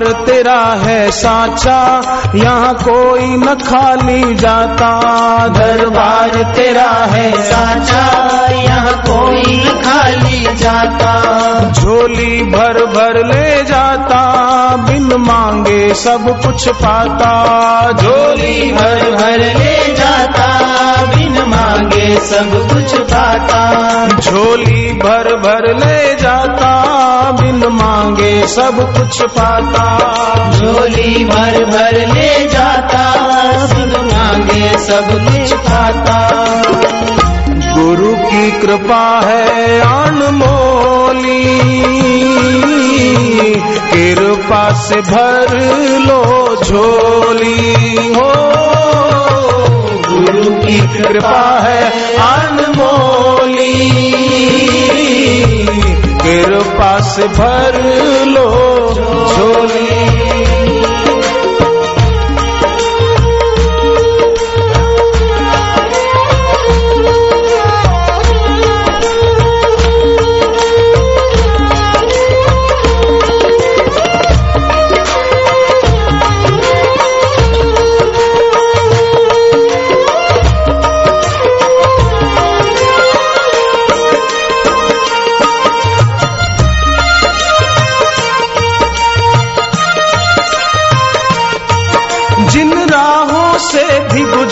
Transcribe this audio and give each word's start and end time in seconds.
दरबार 0.00 0.26
तेरा 0.26 0.60
है 0.82 1.10
साचा 1.10 1.80
यहाँ 2.34 2.74
कोई 2.74 3.36
न 3.36 3.54
खाली 3.54 4.34
जाता। 4.34 4.90
दरबार 5.48 6.54
तेरा 6.56 6.90
है 6.90 7.32
साचा 7.42 8.04
यहाँ 8.52 8.94
कोई 8.94 9.56
न 9.56 9.68
खाली 9.84 10.56
जाता। 10.56 11.12
झोली 11.70 12.42
भर 12.42 12.84
भर 12.86 13.26
ले 13.26 13.62
जाता 13.62 14.22
बिन 14.76 15.14
मांगे 15.16 15.94
सब 15.94 16.40
कुछ 16.46 16.68
पाता। 16.68 17.32
झोली 17.92 18.72
भर 18.72 19.10
भर 19.10 19.38
ले 19.38 19.94
जाता 19.94 20.50
मांगे 21.46 22.20
सब 22.20 22.68
कुछ 22.72 22.94
पाता 23.00 23.60
झोली 24.20 24.92
भर 24.92 25.36
भर 25.36 25.74
ले 25.74 26.14
जाता 26.14 26.70
बिन 27.40 27.64
मांगे 27.66 28.46
सब 28.46 28.92
कुछ 28.96 29.22
पाता। 29.22 29.84
झोली 30.52 31.24
भर 31.24 31.64
भर 31.64 32.06
ले 32.14 32.48
जाता 32.48 33.04
बिन 33.74 33.92
मांगे 34.12 34.78
सब 34.78 35.08
कुछ 35.12 35.52
पाता। 35.52 36.18
गुरु 37.74 38.12
की 38.16 38.50
कृपा 38.50 39.20
है 39.24 39.80
अनमोली 39.80 41.60
कृपा 43.92 44.72
से 44.72 45.00
भर 45.00 45.58
लो 46.06 46.22
झोली। 46.64 47.74
हो 48.14 48.30
की 50.70 50.78
कृपा 50.78 51.60
है 51.60 51.84
अनमोली 52.16 53.74
कृपा 56.22 56.98
से 57.00 57.28
भर 57.28 57.78
लो। 58.26 59.09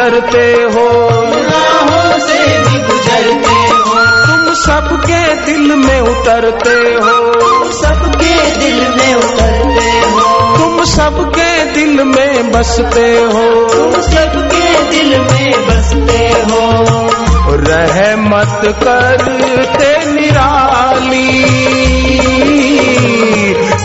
गुजरते 0.00 0.52
हो। 0.52 1.10
राहों 1.34 2.18
से 2.18 2.58
भी 2.58 2.78
गुजरते 2.78 3.54
हो। 3.54 4.26
तुम 4.26 4.54
सबके 4.54 5.34
दिल 5.34 5.60
में 5.60 6.00
उतरते 6.00 6.70
हो। 6.70 7.72
सबके 7.72 8.56
दिल 8.56 8.74
में 8.74 9.14
उतरते 9.14 10.10
हो। 10.10 10.56
तुम 10.56 10.84
सबके 10.84 11.64
दिल 11.64 12.04
में 12.04 12.52
बसते 12.52 13.18
हो। 13.18 13.68
तुम 13.68 14.02
सबके 14.02 14.90
दिल 14.90 15.20
में 15.20 15.66
बसते 15.66 16.50
हो। 16.50 17.54
रहमत 17.54 18.60
करते 18.64 20.12
निराली। 20.12 21.44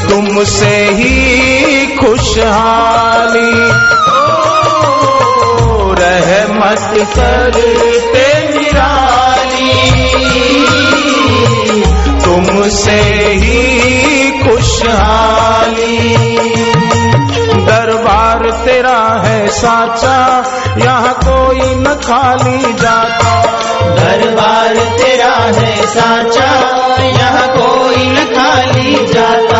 तुमसे 0.09 0.89
ही 0.91 1.95
खुशहाली। 1.95 3.94
रहमत 6.75 7.15
करते 7.17 8.49
निराली 8.49 9.71
तुमसे 12.25 13.01
ही 13.33 14.31
खुशहाली। 14.43 16.17
दरबार 17.65 18.51
तेरा 18.65 19.21
है 19.25 19.47
साचा, 19.47 20.17
यहाँ 20.77 21.13
कोई 21.13 21.75
न 21.75 21.83
खाली 21.83 22.73
जाता। 22.73 23.41
दरबार 23.95 24.75
तेरा 24.75 25.35
है 25.59 25.87
साचा, 25.87 26.51
यहाँ 27.05 27.47
कोई 27.47 28.07
न 28.07 28.15
खाली 28.15 29.13
जाता। 29.13 29.54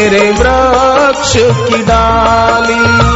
तेरे 0.00 0.30
वृक्ष 0.30 1.32
की 1.36 1.82
डाली। 1.82 3.09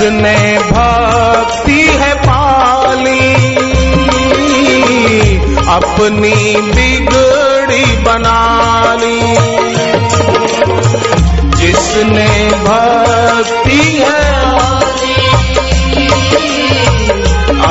जिसने 0.00 0.58
भक्ति 0.58 1.80
है 1.80 2.14
पाली, 2.14 3.34
अपनी 5.68 6.56
बिगड़ी 6.56 7.84
बना 7.84 8.38
ली। 9.00 9.20
जिसने 11.56 12.48
भक्ति 12.50 14.04
है 14.08 14.34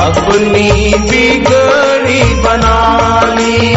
अपनी 0.06 0.94
बिगड़ी 0.94 2.34
बना 2.34 3.20
ली। 3.34 3.74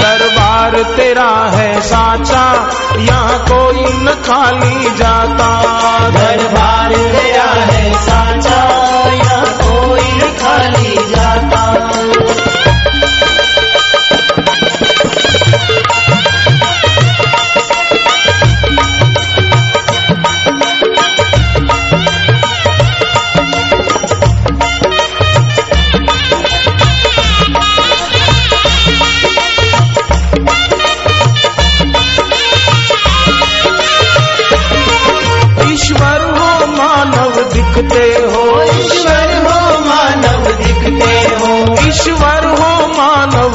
दरबार 0.00 0.82
तेरा 0.96 1.50
है 1.54 1.80
साचा, 1.80 2.70
यहाँ 2.98 3.38
कोई 3.38 3.80
न 3.80 4.22
खाली 4.26 4.90
जाता। 4.98 5.62
दरबार 6.10 6.71
तेरा 6.94 7.31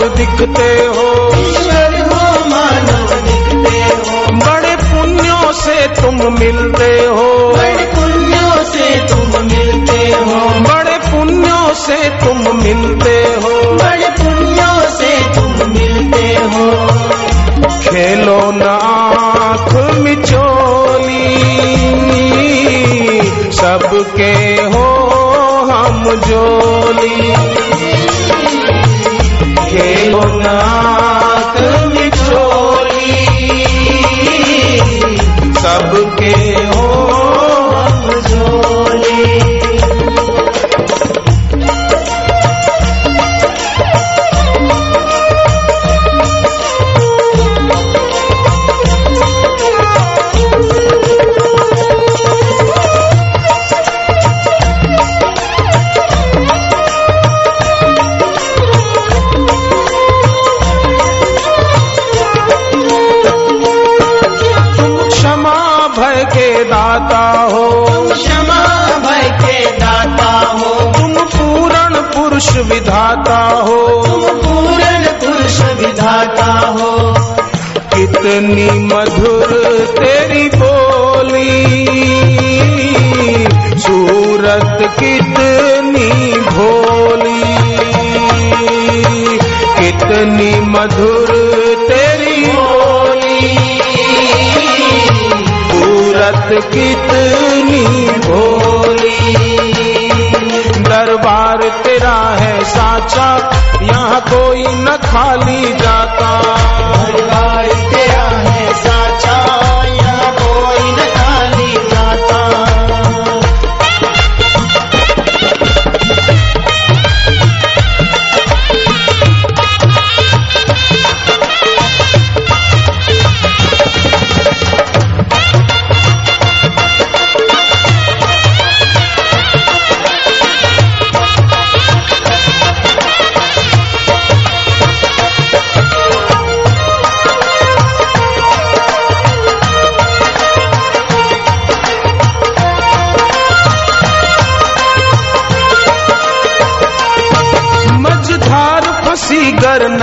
दिखते 0.10 0.86
हो। 0.86 1.32
ईश्वर 1.42 2.02
हो 2.02 2.50
मानव 2.50 3.10
दिखते 3.22 3.80
हो। 3.80 4.28
बड़े 4.32 4.76
पुण्यों 4.76 5.52
से 5.52 5.88
तुम 5.88 6.16
मिलते 6.16 7.06
हो। 7.06 7.54
बड़े 7.58 7.92
पुण्यों 7.96 8.64
से 8.64 9.08
तुम 9.08 9.46
मिलते 9.46 9.98
हो। 9.98 10.60
बड़े 10.60 10.98
पुण्यों 10.98 11.74
से 11.74 12.10
तुम 12.10 12.38
मिलते 12.38 13.20
हो। 13.20 13.74
बड़े 13.74 14.10
पुण्यों 14.10 14.90
से 14.90 15.36
तुम 15.36 15.70
मिलते 15.70 16.36
हो। 16.36 16.88
खेलो 17.92 18.52
नाथ 18.52 19.98
मिचोली। 20.00 21.28
सबके 23.52 24.62
हो 24.62 25.08
हम 25.72 26.16
जोली। 26.16 27.34
सबके 35.62 36.32
हो 36.70 36.87
पुरुष 75.58 75.86
विधाता 75.86 76.68
हो। 76.68 77.14
कितनी 77.78 78.72
मधुर 78.72 79.52
तेरी 80.00 80.50
बोली। 80.50 81.66
सूरत 83.80 84.96
कितनी 85.00 86.34
भोली। 86.40 87.44
कितनी 89.82 90.60
मधुर 90.60 91.28
तेरी 91.90 92.46
बोली। 92.46 93.58
सूरत 95.72 96.64
कितनी 96.74 98.10
भोली। 98.10 99.87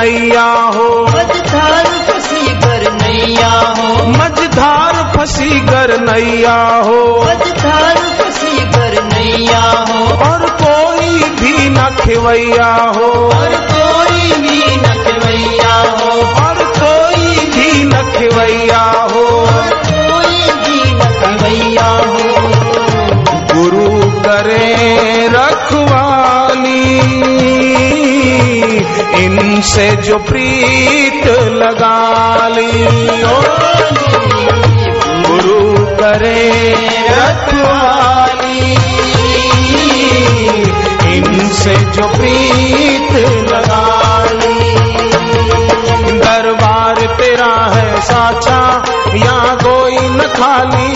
नैया 0.05 0.53
हो। 0.53 1.07
मझधार 1.07 1.85
फसी 1.85 2.47
कर 2.47 2.93
नैया 2.93 3.49
हो। 3.49 4.07
मझधार 4.07 5.13
फंसी 5.17 5.61
गर 5.61 6.01
नैया 6.01 6.55
हो। 6.77 7.25
मझधार 7.25 7.97
फसी 7.97 8.59
कर 8.59 9.03
नैया 9.05 9.61
हो। 9.61 10.05
और 10.29 10.51
कोई 10.51 11.31
भी 11.31 11.71
न 11.71 11.97
खिवैया 12.01 12.75
हो। 12.75 13.11
और 13.11 13.49
कोई 13.49 14.33
भी 14.33 14.77
न 14.77 14.83
खवैया 14.83 15.75
हो। 15.75 16.11
और 16.47 16.55
कोई 16.55 17.27
भी 17.37 17.85
न 17.85 17.91
खिवैया 17.91 18.83
हो। 18.83 19.49
कोई 19.85 20.53
भी 20.53 20.93
न 20.93 20.99
खवैया 20.99 21.87
हो। 21.87 22.45
गुरु 23.55 24.11
करे 24.11 24.87
रखवाली। 25.29 27.15
इनसे 29.01 29.97
जो 29.97 30.19
प्रीत 30.19 31.27
लगा 31.53 32.49
ली। 32.49 32.87
ओ 33.23 33.41
गुरु 35.29 35.87
करे 35.87 36.75
रखवाली। 37.09 38.75
इनसे 41.17 41.77
जो 41.77 42.03
प्रीत 42.03 43.13
लगा 43.53 44.25
ली। 44.25 44.75
दरबार 46.19 46.95
तेरा 46.95 47.71
है 47.75 48.01
साचा, 48.01 48.85
यहाँ 49.15 49.57
कोई 49.57 49.99
न 49.99 50.19
खाली। 50.19 50.94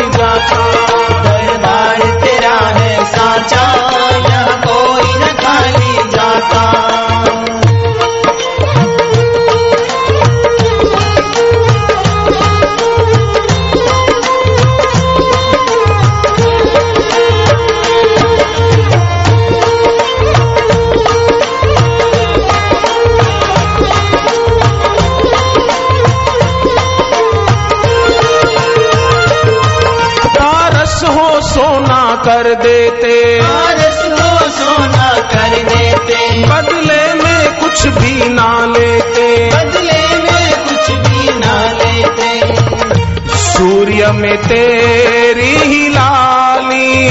में 44.12 44.36
तेरी 44.36 45.56
ही 45.56 45.88
लाली। 45.88 47.08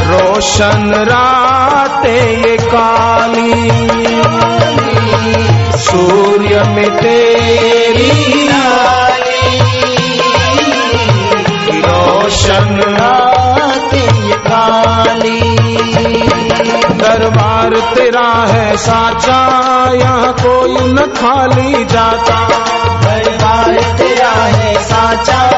रोशन 0.00 0.94
राते 0.94 2.34
ये 2.34 2.56
काली। 2.56 3.70
सूर्य 5.78 6.62
में 6.62 6.96
तेरी 6.96 8.42
लाली। 8.42 9.62
रोशन 11.80 12.80
राते 12.80 13.98
ये 13.98 14.34
काली। 14.34 15.59
दरबार 16.72 17.94
तेरा 17.94 18.28
है 18.48 18.76
साचा 18.76 19.40
यहाँ 19.94 20.32
कोई 20.32 20.92
न 20.92 20.96
खाली 20.96 21.84
जाता। 21.84 22.48
दरबार 23.02 23.96
तेरा 23.98 24.30
है 24.30 24.74
साचा 24.84 25.49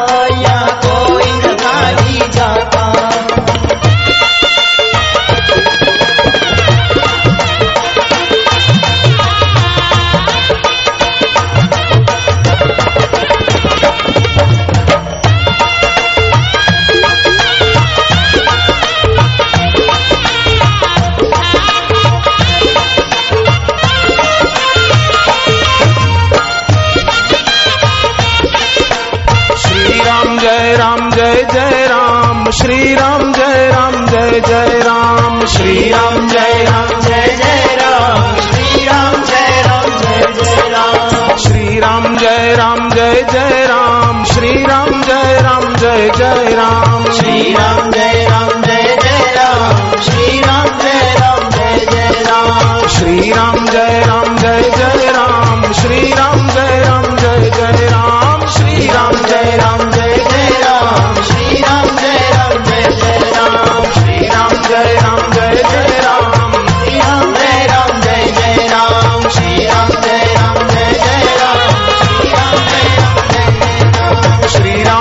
जय 31.45 31.87
राम 31.87 32.51
श्री 32.51 32.95
राम। 32.95 33.12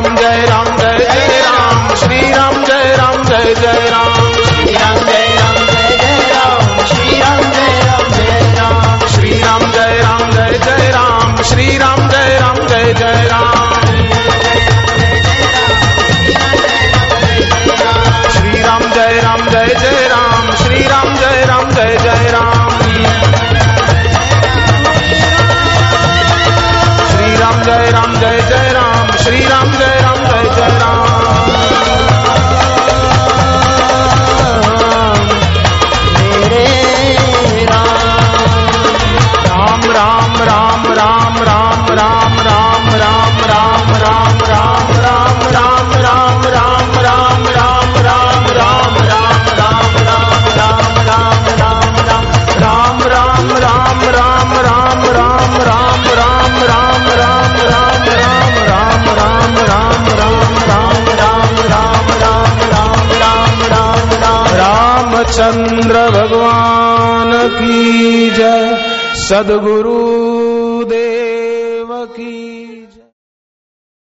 राम 0.04 0.16
जय 0.16 0.46
राम 0.50 0.61